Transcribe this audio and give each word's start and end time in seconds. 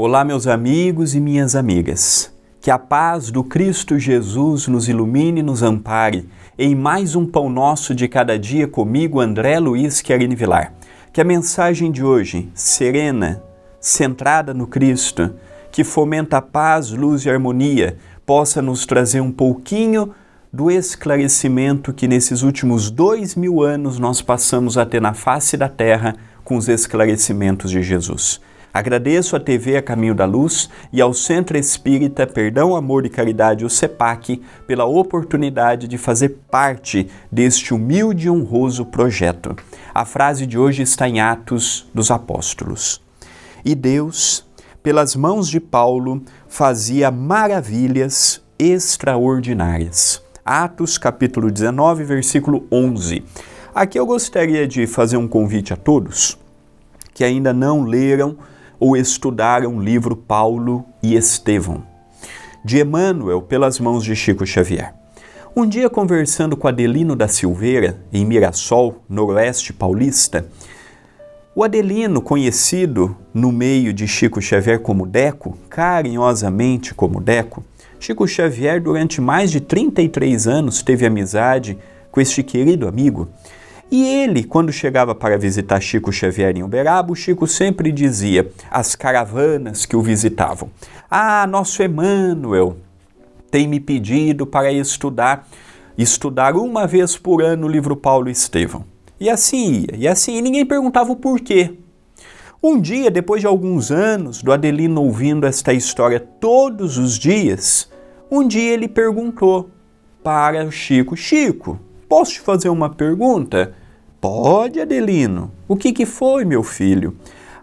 Olá, 0.00 0.24
meus 0.24 0.46
amigos 0.46 1.16
e 1.16 1.20
minhas 1.20 1.56
amigas. 1.56 2.32
Que 2.60 2.70
a 2.70 2.78
paz 2.78 3.32
do 3.32 3.42
Cristo 3.42 3.98
Jesus 3.98 4.68
nos 4.68 4.88
ilumine 4.88 5.40
e 5.40 5.42
nos 5.42 5.60
ampare 5.60 6.28
em 6.56 6.72
mais 6.72 7.16
um 7.16 7.26
Pão 7.26 7.50
Nosso 7.50 7.96
de 7.96 8.06
Cada 8.06 8.38
Dia 8.38 8.68
comigo, 8.68 9.18
André 9.18 9.58
Luiz 9.58 10.00
Querini 10.00 10.36
Vilar. 10.36 10.72
Que 11.12 11.20
a 11.20 11.24
mensagem 11.24 11.90
de 11.90 12.04
hoje, 12.04 12.48
serena, 12.54 13.42
centrada 13.80 14.54
no 14.54 14.68
Cristo, 14.68 15.34
que 15.72 15.82
fomenta 15.82 16.36
a 16.36 16.42
paz, 16.42 16.92
luz 16.92 17.26
e 17.26 17.30
harmonia, 17.30 17.96
possa 18.24 18.62
nos 18.62 18.86
trazer 18.86 19.20
um 19.20 19.32
pouquinho 19.32 20.14
do 20.52 20.70
esclarecimento 20.70 21.92
que 21.92 22.06
nesses 22.06 22.42
últimos 22.42 22.88
dois 22.88 23.34
mil 23.34 23.64
anos 23.64 23.98
nós 23.98 24.22
passamos 24.22 24.78
a 24.78 24.86
ter 24.86 25.02
na 25.02 25.12
face 25.12 25.56
da 25.56 25.68
terra 25.68 26.14
com 26.44 26.56
os 26.56 26.68
esclarecimentos 26.68 27.68
de 27.68 27.82
Jesus. 27.82 28.40
Agradeço 28.72 29.34
à 29.34 29.40
TV 29.40 29.76
A 29.76 29.82
Caminho 29.82 30.14
da 30.14 30.24
Luz 30.24 30.68
e 30.92 31.00
ao 31.00 31.14
Centro 31.14 31.56
Espírita 31.56 32.26
Perdão, 32.26 32.76
Amor 32.76 33.06
e 33.06 33.08
Caridade, 33.08 33.64
o 33.64 33.70
CEPAC, 33.70 34.42
pela 34.66 34.84
oportunidade 34.84 35.88
de 35.88 35.96
fazer 35.96 36.40
parte 36.50 37.08
deste 37.32 37.72
humilde 37.72 38.26
e 38.26 38.30
honroso 38.30 38.84
projeto. 38.84 39.56
A 39.94 40.04
frase 40.04 40.46
de 40.46 40.58
hoje 40.58 40.82
está 40.82 41.08
em 41.08 41.20
Atos 41.20 41.88
dos 41.94 42.10
Apóstolos. 42.10 43.00
E 43.64 43.74
Deus, 43.74 44.44
pelas 44.82 45.16
mãos 45.16 45.48
de 45.48 45.60
Paulo, 45.60 46.22
fazia 46.46 47.10
maravilhas 47.10 48.42
extraordinárias. 48.58 50.22
Atos 50.44 50.98
capítulo 50.98 51.50
19, 51.50 52.04
versículo 52.04 52.66
11. 52.70 53.24
Aqui 53.74 53.98
eu 53.98 54.06
gostaria 54.06 54.66
de 54.66 54.86
fazer 54.86 55.16
um 55.16 55.28
convite 55.28 55.72
a 55.72 55.76
todos 55.76 56.38
que 57.18 57.24
ainda 57.24 57.52
não 57.52 57.82
leram 57.82 58.36
ou 58.78 58.96
estudaram 58.96 59.76
o 59.76 59.82
livro 59.82 60.16
Paulo 60.16 60.84
e 61.02 61.14
Estevão, 61.14 61.82
de 62.64 62.80
Emmanuel, 62.80 63.42
pelas 63.42 63.78
mãos 63.78 64.04
de 64.04 64.14
Chico 64.14 64.46
Xavier. 64.46 64.94
Um 65.56 65.66
dia, 65.66 65.90
conversando 65.90 66.56
com 66.56 66.68
Adelino 66.68 67.16
da 67.16 67.26
Silveira, 67.26 67.98
em 68.12 68.24
Mirassol, 68.24 69.02
noroeste 69.08 69.72
paulista, 69.72 70.46
o 71.54 71.64
Adelino, 71.64 72.20
conhecido 72.22 73.16
no 73.34 73.50
meio 73.50 73.92
de 73.92 74.06
Chico 74.06 74.40
Xavier 74.40 74.78
como 74.78 75.06
Deco, 75.06 75.58
carinhosamente 75.68 76.94
como 76.94 77.20
Deco, 77.20 77.64
Chico 77.98 78.28
Xavier, 78.28 78.80
durante 78.80 79.20
mais 79.20 79.50
de 79.50 79.60
33 79.60 80.46
anos, 80.46 80.82
teve 80.82 81.04
amizade 81.04 81.76
com 82.12 82.20
este 82.20 82.44
querido 82.44 82.86
amigo 82.86 83.28
e 83.90 84.04
ele, 84.04 84.44
quando 84.44 84.70
chegava 84.70 85.14
para 85.14 85.38
visitar 85.38 85.80
Chico 85.80 86.12
Xavier 86.12 86.54
em 86.54 86.62
Uberaba, 86.62 87.10
o 87.10 87.16
Chico 87.16 87.46
sempre 87.46 87.90
dizia 87.90 88.50
às 88.70 88.94
caravanas 88.94 89.86
que 89.86 89.96
o 89.96 90.02
visitavam: 90.02 90.70
Ah, 91.10 91.46
nosso 91.46 91.82
Emmanuel 91.82 92.76
tem 93.50 93.66
me 93.66 93.80
pedido 93.80 94.46
para 94.46 94.70
estudar, 94.70 95.48
estudar 95.96 96.54
uma 96.54 96.86
vez 96.86 97.16
por 97.16 97.42
ano 97.42 97.66
o 97.66 97.70
livro 97.70 97.96
Paulo 97.96 98.28
Estevão. 98.28 98.84
E 99.18 99.30
assim 99.30 99.86
ia, 99.90 99.96
e 99.96 100.06
assim, 100.06 100.36
e 100.36 100.42
ninguém 100.42 100.66
perguntava 100.66 101.10
o 101.10 101.16
porquê. 101.16 101.74
Um 102.62 102.78
dia, 102.78 103.10
depois 103.10 103.40
de 103.40 103.46
alguns 103.46 103.90
anos 103.90 104.42
do 104.42 104.52
Adelino 104.52 105.02
ouvindo 105.02 105.46
esta 105.46 105.72
história 105.72 106.20
todos 106.20 106.98
os 106.98 107.18
dias, 107.18 107.88
um 108.30 108.46
dia 108.46 108.74
ele 108.74 108.86
perguntou 108.86 109.70
para 110.22 110.62
o 110.66 110.70
Chico: 110.70 111.16
Chico, 111.16 111.80
Posso 112.08 112.32
te 112.32 112.40
fazer 112.40 112.70
uma 112.70 112.88
pergunta? 112.88 113.74
Pode, 114.18 114.80
Adelino. 114.80 115.52
O 115.68 115.76
que, 115.76 115.92
que 115.92 116.06
foi, 116.06 116.42
meu 116.44 116.62
filho? 116.62 117.14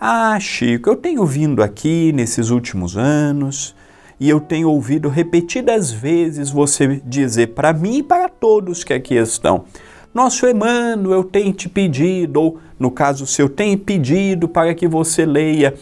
Ah, 0.00 0.36
Chico, 0.40 0.90
eu 0.90 0.96
tenho 0.96 1.24
vindo 1.24 1.62
aqui 1.62 2.12
nesses 2.12 2.50
últimos 2.50 2.96
anos 2.96 3.72
e 4.18 4.28
eu 4.28 4.40
tenho 4.40 4.68
ouvido 4.68 5.08
repetidas 5.08 5.92
vezes 5.92 6.50
você 6.50 7.00
dizer 7.04 7.54
para 7.54 7.72
mim 7.72 7.98
e 7.98 8.02
para 8.02 8.28
todos 8.28 8.82
que 8.82 8.92
aqui 8.92 9.14
estão. 9.14 9.64
Nosso 10.12 10.44
Emmanuel 10.44 11.22
tem 11.22 11.52
te 11.52 11.68
pedido, 11.68 12.40
ou 12.40 12.58
no 12.78 12.90
caso 12.90 13.26
seu, 13.28 13.48
tem 13.48 13.78
pedido 13.78 14.48
para 14.48 14.74
que 14.74 14.88
você 14.88 15.24
leia 15.24 15.72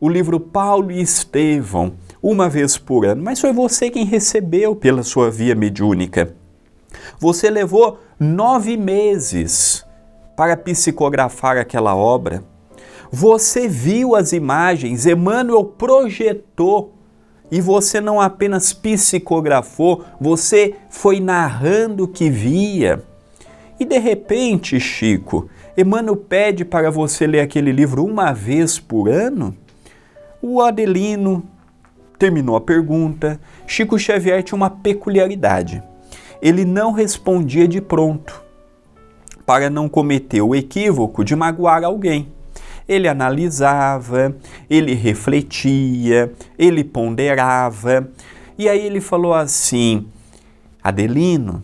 o 0.00 0.08
livro 0.08 0.40
Paulo 0.40 0.90
e 0.90 1.00
Estevão 1.00 1.92
uma 2.20 2.48
vez 2.48 2.76
por 2.76 3.06
ano, 3.06 3.22
mas 3.22 3.40
foi 3.40 3.52
você 3.52 3.88
quem 3.90 4.04
recebeu 4.04 4.74
pela 4.74 5.04
sua 5.04 5.30
via 5.30 5.54
mediúnica. 5.54 6.34
Você 7.18 7.50
levou 7.50 7.98
nove 8.18 8.76
meses 8.76 9.84
para 10.36 10.56
psicografar 10.56 11.56
aquela 11.56 11.96
obra. 11.96 12.44
Você 13.10 13.66
viu 13.66 14.14
as 14.14 14.32
imagens, 14.32 15.06
Emmanuel 15.06 15.64
projetou 15.64 16.94
e 17.50 17.60
você 17.60 18.00
não 18.00 18.20
apenas 18.20 18.72
psicografou, 18.72 20.04
você 20.20 20.74
foi 20.90 21.18
narrando 21.18 22.04
o 22.04 22.08
que 22.08 22.28
via. 22.28 23.02
E 23.80 23.84
de 23.84 23.98
repente, 23.98 24.78
Chico, 24.78 25.48
Emmanuel 25.76 26.16
pede 26.16 26.64
para 26.64 26.90
você 26.90 27.26
ler 27.26 27.40
aquele 27.40 27.72
livro 27.72 28.04
uma 28.04 28.32
vez 28.32 28.78
por 28.78 29.08
ano? 29.08 29.56
O 30.42 30.60
Adelino 30.60 31.42
terminou 32.18 32.56
a 32.56 32.60
pergunta. 32.60 33.40
Chico 33.66 33.98
Xavier 33.98 34.42
tinha 34.42 34.56
uma 34.56 34.70
peculiaridade 34.70 35.82
ele 36.40 36.64
não 36.64 36.92
respondia 36.92 37.66
de 37.66 37.80
pronto, 37.80 38.42
para 39.44 39.70
não 39.70 39.88
cometer 39.88 40.42
o 40.42 40.54
equívoco 40.54 41.24
de 41.24 41.34
magoar 41.34 41.84
alguém. 41.84 42.28
Ele 42.88 43.06
analisava, 43.08 44.34
ele 44.68 44.94
refletia, 44.94 46.32
ele 46.58 46.82
ponderava, 46.82 48.08
e 48.56 48.68
aí 48.68 48.84
ele 48.84 49.00
falou 49.00 49.34
assim: 49.34 50.06
Adelino, 50.82 51.62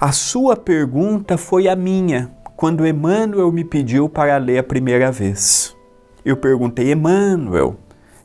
a 0.00 0.10
sua 0.10 0.56
pergunta 0.56 1.36
foi 1.36 1.68
a 1.68 1.76
minha 1.76 2.30
quando 2.56 2.86
Emmanuel 2.86 3.52
me 3.52 3.64
pediu 3.64 4.08
para 4.08 4.36
ler 4.36 4.58
a 4.58 4.62
primeira 4.62 5.10
vez. 5.12 5.74
Eu 6.24 6.36
perguntei, 6.36 6.92
Emmanuel, 6.92 7.76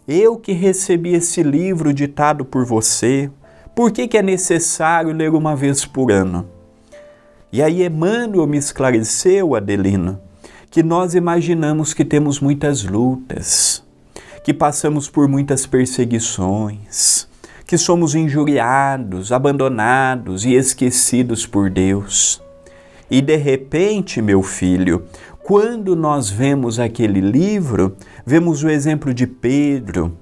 eu 0.08 0.38
que 0.38 0.54
recebi 0.54 1.14
esse 1.14 1.44
livro 1.44 1.94
ditado 1.94 2.46
por 2.46 2.66
você, 2.66 3.30
por 3.80 3.94
que, 3.94 4.10
que 4.10 4.18
é 4.18 4.22
necessário 4.22 5.14
ler 5.14 5.30
uma 5.30 5.56
vez 5.56 5.86
por 5.86 6.12
ano? 6.12 6.46
E 7.50 7.64
aí 7.64 7.86
Emmanuel 7.86 8.46
me 8.46 8.58
esclareceu, 8.58 9.56
Adelino, 9.56 10.20
que 10.70 10.84
nós 10.84 11.16
imaginamos 11.16 11.94
que 11.94 12.04
temos 12.04 12.42
muitas 12.42 12.84
lutas, 12.84 13.82
que 14.44 14.54
passamos 14.54 15.10
por 15.10 15.30
muitas 15.30 15.66
perseguições, 15.66 17.26
que 17.66 17.78
somos 17.78 18.16
injuriados, 18.16 19.32
abandonados 19.32 20.44
e 20.44 20.56
esquecidos 20.56 21.46
por 21.46 21.70
Deus. 21.70 22.42
E 23.10 23.22
de 23.22 23.38
repente, 23.38 24.22
meu 24.22 24.44
filho, 24.44 25.06
quando 25.42 25.96
nós 25.96 26.30
vemos 26.30 26.82
aquele 26.82 27.22
livro, 27.22 27.96
vemos 28.26 28.62
o 28.62 28.70
exemplo 28.70 29.14
de 29.14 29.26
Pedro, 29.26 30.18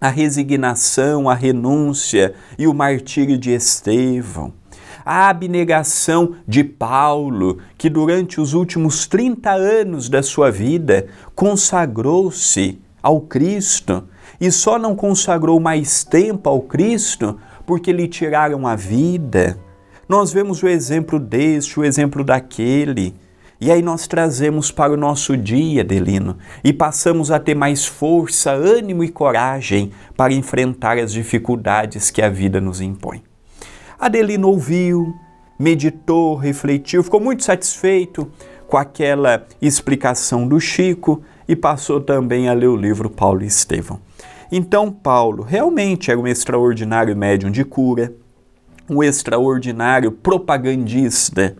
a 0.00 0.08
resignação, 0.08 1.28
a 1.28 1.34
renúncia 1.34 2.34
e 2.58 2.66
o 2.66 2.74
martírio 2.74 3.38
de 3.38 3.50
Estevão, 3.52 4.52
a 5.04 5.28
abnegação 5.28 6.34
de 6.46 6.64
Paulo, 6.64 7.58
que 7.78 7.88
durante 7.88 8.40
os 8.40 8.54
últimos 8.54 9.06
30 9.06 9.50
anos 9.52 10.08
da 10.08 10.22
sua 10.22 10.50
vida 10.50 11.06
consagrou-se 11.34 12.78
ao 13.02 13.20
Cristo 13.20 14.04
e 14.40 14.50
só 14.50 14.78
não 14.78 14.96
consagrou 14.96 15.60
mais 15.60 16.04
tempo 16.04 16.48
ao 16.48 16.60
Cristo 16.60 17.38
porque 17.64 17.92
lhe 17.92 18.08
tiraram 18.08 18.66
a 18.66 18.74
vida. 18.74 19.58
Nós 20.08 20.32
vemos 20.32 20.62
o 20.62 20.68
exemplo 20.68 21.18
deste, 21.18 21.80
o 21.80 21.84
exemplo 21.84 22.22
daquele. 22.22 23.14
E 23.58 23.72
aí 23.72 23.80
nós 23.80 24.06
trazemos 24.06 24.70
para 24.70 24.92
o 24.92 24.98
nosso 24.98 25.34
dia, 25.34 25.82
Delino, 25.82 26.36
e 26.62 26.74
passamos 26.74 27.30
a 27.30 27.38
ter 27.38 27.54
mais 27.54 27.86
força, 27.86 28.52
ânimo 28.52 29.02
e 29.02 29.08
coragem 29.08 29.92
para 30.14 30.34
enfrentar 30.34 30.98
as 30.98 31.10
dificuldades 31.10 32.10
que 32.10 32.20
a 32.20 32.28
vida 32.28 32.60
nos 32.60 32.82
impõe. 32.82 33.22
Adelino 33.98 34.48
ouviu, 34.48 35.14
meditou, 35.58 36.34
refletiu, 36.34 37.02
ficou 37.02 37.18
muito 37.18 37.44
satisfeito 37.44 38.30
com 38.68 38.76
aquela 38.76 39.46
explicação 39.62 40.46
do 40.46 40.60
Chico 40.60 41.22
e 41.48 41.56
passou 41.56 41.98
também 41.98 42.50
a 42.50 42.52
ler 42.52 42.68
o 42.68 42.76
livro 42.76 43.08
Paulo 43.08 43.42
e 43.42 43.46
Estevão. 43.46 44.00
Então, 44.52 44.92
Paulo 44.92 45.42
realmente 45.42 46.10
era 46.10 46.20
um 46.20 46.26
extraordinário 46.26 47.16
médium 47.16 47.50
de 47.50 47.64
cura, 47.64 48.12
um 48.88 49.02
extraordinário 49.02 50.12
propagandista 50.12 51.56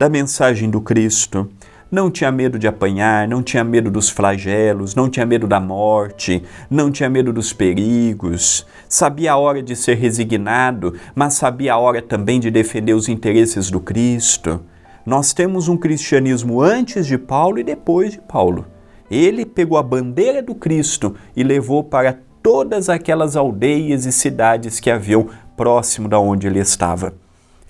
da 0.00 0.08
mensagem 0.08 0.70
do 0.70 0.80
Cristo. 0.80 1.46
Não 1.92 2.10
tinha 2.10 2.32
medo 2.32 2.58
de 2.58 2.66
apanhar, 2.66 3.28
não 3.28 3.42
tinha 3.42 3.62
medo 3.62 3.90
dos 3.90 4.08
flagelos, 4.08 4.94
não 4.94 5.10
tinha 5.10 5.26
medo 5.26 5.46
da 5.46 5.60
morte, 5.60 6.42
não 6.70 6.90
tinha 6.90 7.10
medo 7.10 7.34
dos 7.34 7.52
perigos. 7.52 8.66
Sabia 8.88 9.32
a 9.32 9.36
hora 9.36 9.62
de 9.62 9.76
ser 9.76 9.96
resignado, 9.96 10.94
mas 11.14 11.34
sabia 11.34 11.74
a 11.74 11.78
hora 11.78 12.00
também 12.00 12.40
de 12.40 12.50
defender 12.50 12.94
os 12.94 13.10
interesses 13.10 13.70
do 13.70 13.78
Cristo. 13.78 14.62
Nós 15.04 15.34
temos 15.34 15.68
um 15.68 15.76
cristianismo 15.76 16.62
antes 16.62 17.06
de 17.06 17.18
Paulo 17.18 17.58
e 17.58 17.62
depois 17.62 18.12
de 18.12 18.20
Paulo. 18.20 18.64
Ele 19.10 19.44
pegou 19.44 19.76
a 19.76 19.82
bandeira 19.82 20.42
do 20.42 20.54
Cristo 20.54 21.14
e 21.36 21.44
levou 21.44 21.84
para 21.84 22.18
todas 22.42 22.88
aquelas 22.88 23.36
aldeias 23.36 24.06
e 24.06 24.12
cidades 24.12 24.80
que 24.80 24.90
haviam 24.90 25.28
próximo 25.54 26.08
da 26.08 26.18
onde 26.18 26.46
ele 26.46 26.58
estava. 26.58 27.12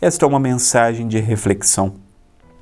Esta 0.00 0.24
é 0.24 0.28
uma 0.28 0.38
mensagem 0.38 1.08
de 1.08 1.18
reflexão. 1.18 1.99